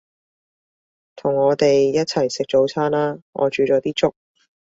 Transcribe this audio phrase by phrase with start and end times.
[1.15, 4.15] 同我哋一齊食早餐啦，我煮咗啲粥